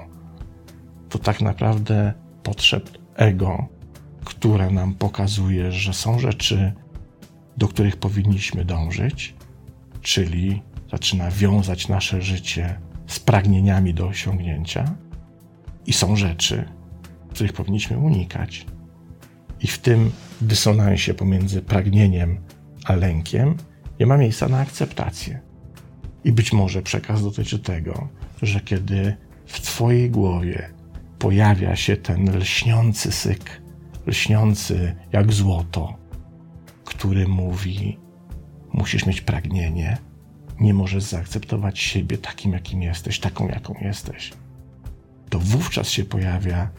to 1.09 1.19
tak 1.19 1.41
naprawdę 1.41 2.13
potrzeb 2.43 2.89
ego, 3.15 3.67
które 4.25 4.71
nam 4.71 4.93
pokazuje, 4.93 5.71
że 5.71 5.93
są 5.93 6.19
rzeczy, 6.19 6.73
do 7.57 7.67
których 7.67 7.97
powinniśmy 7.97 8.65
dążyć, 8.65 9.35
czyli 10.01 10.61
zaczyna 10.91 11.31
wiązać 11.31 11.87
nasze 11.87 12.21
życie 12.21 12.79
z 13.07 13.19
pragnieniami 13.19 13.93
do 13.93 14.07
osiągnięcia, 14.07 14.95
i 15.85 15.93
są 15.93 16.15
rzeczy, 16.15 16.65
których 17.29 17.53
powinniśmy 17.53 17.97
unikać. 17.97 18.65
I 19.61 19.67
w 19.67 19.77
tym 19.77 20.11
dysonansie 20.41 21.13
pomiędzy 21.13 21.61
pragnieniem 21.61 22.37
a 22.85 22.95
lękiem 22.95 23.57
nie 23.99 24.05
ma 24.05 24.17
miejsca 24.17 24.47
na 24.47 24.59
akceptację. 24.59 25.39
I 26.23 26.31
być 26.31 26.53
może 26.53 26.81
przekaz 26.81 27.23
dotyczy 27.23 27.59
tego, 27.59 28.07
że 28.41 28.61
kiedy 28.61 29.17
w 29.45 29.61
Twojej 29.61 30.09
głowie 30.09 30.69
pojawia 31.19 31.75
się 31.75 31.97
ten 31.97 32.37
lśniący 32.37 33.11
syk, 33.11 33.61
lśniący 34.05 34.95
jak 35.11 35.33
złoto, 35.33 35.93
który 36.85 37.27
mówi: 37.27 37.99
Musisz 38.73 39.05
mieć 39.05 39.21
pragnienie, 39.21 39.97
nie 40.59 40.73
możesz 40.73 41.03
zaakceptować 41.03 41.79
siebie 41.79 42.17
takim, 42.17 42.51
jakim 42.51 42.81
jesteś, 42.81 43.19
taką, 43.19 43.47
jaką 43.47 43.75
jesteś. 43.81 44.33
To 45.29 45.39
wówczas 45.39 45.89
się 45.89 46.05
pojawia 46.05 46.69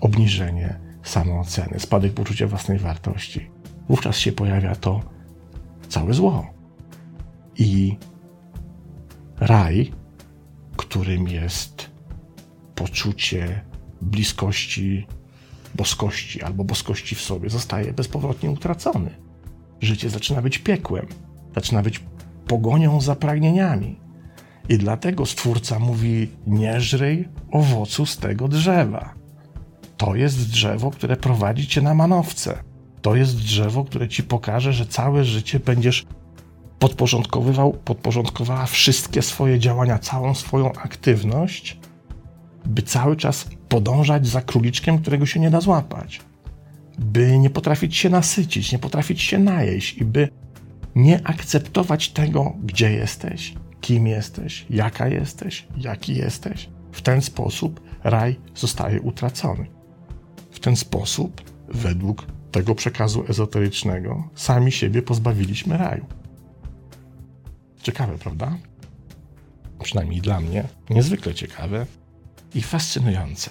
obniżenie, 0.00 0.78
samooceny, 1.02 1.80
spadek 1.80 2.14
poczucia 2.14 2.46
własnej 2.46 2.78
wartości. 2.78 3.50
Wówczas 3.88 4.18
się 4.18 4.32
pojawia 4.32 4.76
to 4.76 5.00
całe 5.88 6.14
zło. 6.14 6.46
I 7.58 7.96
raj, 9.40 9.92
którym 10.76 11.28
jest 11.28 11.90
poczucie 12.74 13.64
bliskości 14.02 15.06
boskości 15.74 16.42
albo 16.42 16.64
boskości 16.64 17.14
w 17.14 17.20
sobie, 17.20 17.50
zostaje 17.50 17.92
bezpowrotnie 17.92 18.50
utracony. 18.50 19.10
Życie 19.80 20.10
zaczyna 20.10 20.42
być 20.42 20.58
piekłem, 20.58 21.06
zaczyna 21.54 21.82
być 21.82 22.00
pogonią 22.46 23.00
za 23.00 23.16
pragnieniami. 23.16 24.00
I 24.68 24.78
dlatego 24.78 25.26
Stwórca 25.26 25.78
mówi: 25.78 26.28
Nie 26.46 26.80
żryj 26.80 27.28
owocu 27.50 28.06
z 28.06 28.18
tego 28.18 28.48
drzewa. 28.48 29.14
To 29.96 30.14
jest 30.14 30.50
drzewo, 30.50 30.90
które 30.90 31.16
prowadzi 31.16 31.66
cię 31.66 31.82
na 31.82 31.94
manowce. 31.94 32.62
To 33.02 33.16
jest 33.16 33.36
drzewo, 33.36 33.84
które 33.84 34.08
ci 34.08 34.22
pokaże, 34.22 34.72
że 34.72 34.86
całe 34.86 35.24
życie 35.24 35.60
będziesz 35.60 36.06
podporządkowywał, 36.78 37.72
podporządkowała 37.72 38.66
wszystkie 38.66 39.22
swoje 39.22 39.58
działania, 39.58 39.98
całą 39.98 40.34
swoją 40.34 40.72
aktywność, 40.72 41.78
by 42.66 42.82
cały 42.82 43.16
czas 43.16 43.48
podążać 43.72 44.26
za 44.26 44.42
króliczkiem, 44.42 44.98
którego 44.98 45.26
się 45.26 45.40
nie 45.40 45.50
da 45.50 45.60
złapać, 45.60 46.20
by 46.98 47.38
nie 47.38 47.50
potrafić 47.50 47.96
się 47.96 48.10
nasycić, 48.10 48.72
nie 48.72 48.78
potrafić 48.78 49.22
się 49.22 49.38
najeść 49.38 49.98
i 49.98 50.04
by 50.04 50.28
nie 50.94 51.26
akceptować 51.26 52.08
tego, 52.08 52.52
gdzie 52.64 52.92
jesteś, 52.92 53.54
kim 53.80 54.06
jesteś, 54.06 54.66
jaka 54.70 55.08
jesteś, 55.08 55.66
jaki 55.76 56.14
jesteś. 56.14 56.68
W 56.92 57.02
ten 57.02 57.22
sposób 57.22 57.80
raj 58.04 58.36
zostaje 58.54 59.00
utracony. 59.00 59.66
W 60.50 60.60
ten 60.60 60.76
sposób, 60.76 61.42
według 61.68 62.26
tego 62.50 62.74
przekazu 62.74 63.24
ezoterycznego, 63.28 64.28
sami 64.34 64.72
siebie 64.72 65.02
pozbawiliśmy 65.02 65.76
raju. 65.76 66.06
Ciekawe, 67.82 68.18
prawda? 68.18 68.56
Przynajmniej 69.82 70.20
dla 70.20 70.40
mnie 70.40 70.64
niezwykle 70.90 71.34
ciekawe 71.34 71.86
i 72.54 72.62
fascynujące. 72.62 73.50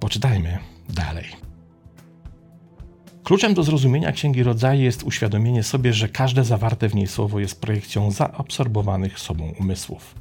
Poczytajmy 0.00 0.58
dalej. 0.88 1.46
Kluczem 3.24 3.54
do 3.54 3.62
zrozumienia 3.62 4.12
Księgi 4.12 4.42
Rodzaju 4.42 4.82
jest 4.82 5.02
uświadomienie 5.02 5.62
sobie, 5.62 5.92
że 5.92 6.08
każde 6.08 6.44
zawarte 6.44 6.88
w 6.88 6.94
niej 6.94 7.06
słowo 7.06 7.40
jest 7.40 7.60
projekcją 7.60 8.10
zaabsorbowanych 8.10 9.18
sobą 9.18 9.54
umysłów. 9.60 10.14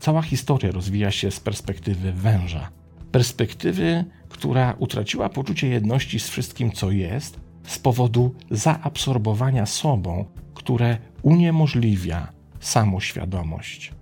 Cała 0.00 0.22
historia 0.22 0.72
rozwija 0.72 1.10
się 1.10 1.30
z 1.30 1.40
perspektywy 1.40 2.12
węża, 2.12 2.68
perspektywy, 3.12 4.04
która 4.28 4.74
utraciła 4.78 5.28
poczucie 5.28 5.68
jedności 5.68 6.20
z 6.20 6.28
wszystkim, 6.28 6.72
co 6.72 6.90
jest, 6.90 7.40
z 7.64 7.78
powodu 7.78 8.34
zaabsorbowania 8.50 9.66
sobą, 9.66 10.24
które 10.54 10.98
uniemożliwia 11.22 12.32
samoświadomość. 12.60 13.92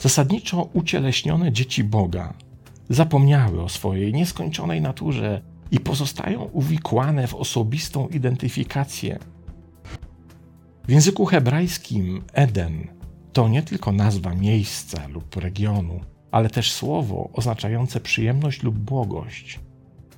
Zasadniczo 0.00 0.68
ucieleśnione 0.72 1.52
dzieci 1.52 1.84
Boga 1.84 2.34
zapomniały 2.88 3.62
o 3.62 3.68
swojej 3.68 4.12
nieskończonej 4.12 4.80
naturze 4.80 5.42
i 5.70 5.80
pozostają 5.80 6.42
uwikłane 6.42 7.26
w 7.26 7.34
osobistą 7.34 8.08
identyfikację. 8.08 9.18
W 10.88 10.90
języku 10.90 11.26
hebrajskim 11.26 12.24
Eden 12.32 12.88
to 13.32 13.48
nie 13.48 13.62
tylko 13.62 13.92
nazwa 13.92 14.34
miejsca 14.34 15.08
lub 15.08 15.36
regionu, 15.36 16.00
ale 16.30 16.50
też 16.50 16.72
słowo 16.72 17.30
oznaczające 17.32 18.00
przyjemność 18.00 18.62
lub 18.62 18.78
błogość. 18.78 19.60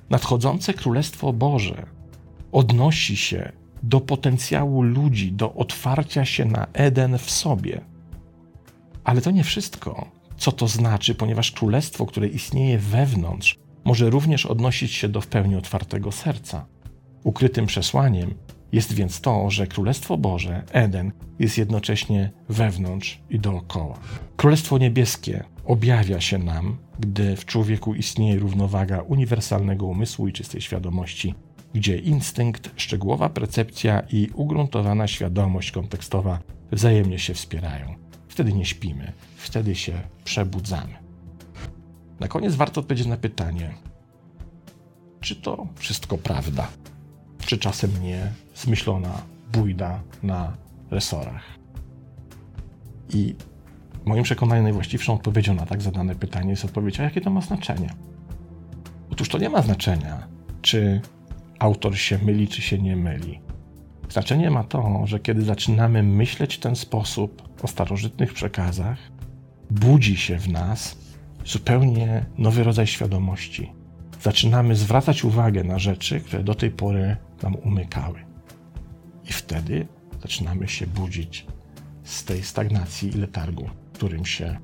Nadchodzące 0.09 0.73
Królestwo 0.73 1.33
Boże 1.33 1.85
odnosi 2.51 3.17
się 3.17 3.51
do 3.83 4.01
potencjału 4.01 4.81
ludzi, 4.81 5.31
do 5.31 5.53
otwarcia 5.53 6.25
się 6.25 6.45
na 6.45 6.67
Eden 6.73 7.17
w 7.17 7.31
sobie. 7.31 7.81
Ale 9.03 9.21
to 9.21 9.31
nie 9.31 9.43
wszystko, 9.43 10.11
co 10.37 10.51
to 10.51 10.67
znaczy, 10.67 11.15
ponieważ 11.15 11.51
królestwo, 11.51 12.05
które 12.05 12.27
istnieje 12.27 12.77
wewnątrz, 12.77 13.55
może 13.85 14.09
również 14.09 14.45
odnosić 14.45 14.91
się 14.91 15.09
do 15.09 15.21
w 15.21 15.27
pełni 15.27 15.55
otwartego 15.55 16.11
serca. 16.11 16.65
Ukrytym 17.23 17.65
przesłaniem 17.65 18.33
jest 18.71 18.93
więc 18.93 19.21
to, 19.21 19.49
że 19.49 19.67
Królestwo 19.67 20.17
Boże, 20.17 20.63
Eden, 20.71 21.11
jest 21.39 21.57
jednocześnie 21.57 22.31
wewnątrz 22.49 23.19
i 23.29 23.39
dookoła. 23.39 23.99
Królestwo 24.37 24.77
Niebieskie 24.77 25.43
objawia 25.65 26.21
się 26.21 26.37
nam, 26.37 26.77
gdy 26.99 27.35
w 27.35 27.45
człowieku 27.45 27.93
istnieje 27.93 28.39
równowaga 28.39 29.01
uniwersalnego 29.01 29.85
umysłu 29.85 30.27
i 30.27 30.33
czystej 30.33 30.61
świadomości, 30.61 31.35
gdzie 31.73 31.97
instynkt, 31.97 32.71
szczegółowa 32.75 33.29
percepcja 33.29 34.03
i 34.11 34.29
ugruntowana 34.33 35.07
świadomość 35.07 35.71
kontekstowa 35.71 36.39
wzajemnie 36.71 37.19
się 37.19 37.33
wspierają. 37.33 38.08
Wtedy 38.39 38.53
nie 38.53 38.65
śpimy, 38.65 39.11
wtedy 39.37 39.75
się 39.75 40.01
przebudzamy. 40.23 40.93
Na 42.19 42.27
koniec 42.27 42.55
warto 42.55 42.81
odpowiedzieć 42.81 43.07
na 43.07 43.17
pytanie, 43.17 43.73
czy 45.19 45.35
to 45.35 45.67
wszystko 45.75 46.17
prawda? 46.17 46.67
Czy 47.39 47.57
czasem 47.57 48.03
nie 48.03 48.31
zmyślona 48.55 49.21
bójda 49.53 50.01
na 50.23 50.57
resorach? 50.91 51.43
I 53.09 53.35
moim 54.05 54.23
przekonaniem 54.23 54.63
najwłaściwszą 54.63 55.13
odpowiedzią 55.13 55.53
na 55.53 55.65
tak 55.65 55.81
zadane 55.81 56.15
pytanie 56.15 56.49
jest 56.49 56.65
odpowiedź, 56.65 56.99
a 56.99 57.03
jakie 57.03 57.21
to 57.21 57.29
ma 57.29 57.41
znaczenie? 57.41 57.89
Otóż 59.11 59.29
to 59.29 59.37
nie 59.37 59.49
ma 59.49 59.61
znaczenia, 59.61 60.27
czy 60.61 61.01
autor 61.59 61.97
się 61.97 62.17
myli, 62.17 62.47
czy 62.47 62.61
się 62.61 62.77
nie 62.77 62.95
myli. 62.95 63.39
Znaczenie 64.09 64.51
ma 64.51 64.63
to, 64.63 65.01
że 65.05 65.19
kiedy 65.19 65.41
zaczynamy 65.41 66.03
myśleć 66.03 66.55
w 66.55 66.59
ten 66.59 66.75
sposób 66.75 67.49
o 67.63 67.67
starożytnych 67.67 68.33
przekazach, 68.33 68.97
budzi 69.71 70.17
się 70.17 70.39
w 70.39 70.49
nas 70.49 70.97
zupełnie 71.45 72.25
nowy 72.37 72.63
rodzaj 72.63 72.87
świadomości. 72.87 73.71
Zaczynamy 74.21 74.75
zwracać 74.75 75.23
uwagę 75.23 75.63
na 75.63 75.79
rzeczy, 75.79 76.19
które 76.19 76.43
do 76.43 76.55
tej 76.55 76.71
pory 76.71 77.17
nam 77.43 77.55
umykały. 77.55 78.25
I 79.29 79.33
wtedy 79.33 79.87
zaczynamy 80.21 80.67
się 80.67 80.87
budzić 80.87 81.45
z 82.03 82.23
tej 82.23 82.43
stagnacji 82.43 83.09
i 83.09 83.17
letargu, 83.17 83.69
którym 83.93 84.25
się 84.25 84.59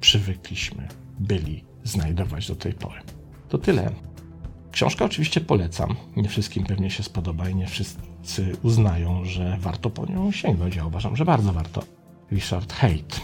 przywykliśmy, 0.00 0.88
byli 1.18 1.64
znajdować 1.84 2.48
do 2.48 2.56
tej 2.56 2.72
pory. 2.72 3.00
To 3.48 3.58
tyle. 3.58 3.90
Książkę 4.76 5.04
oczywiście 5.04 5.40
polecam. 5.40 5.96
Nie 6.16 6.28
wszystkim 6.28 6.64
pewnie 6.64 6.90
się 6.90 7.02
spodoba 7.02 7.48
i 7.48 7.54
nie 7.54 7.66
wszyscy 7.66 8.56
uznają, 8.62 9.24
że 9.24 9.56
warto 9.60 9.90
po 9.90 10.06
nią 10.06 10.32
sięgnąć. 10.32 10.76
Ja 10.76 10.86
uważam, 10.86 11.16
że 11.16 11.24
bardzo 11.24 11.52
warto. 11.52 11.82
Richard 12.32 12.72
Haight. 12.72 13.20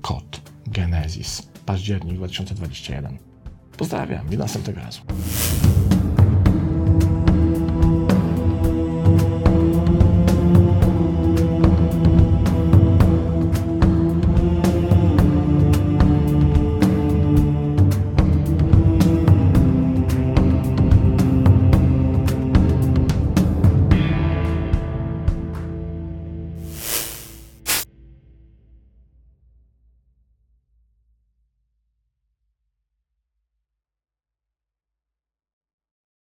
Kod. 0.00 0.40
Genesis. 0.66 1.48
Październik 1.66 2.16
2021. 2.16 3.18
Pozdrawiam 3.76 4.32
i 4.32 4.36
następnego 4.36 4.80
razu. 4.80 5.00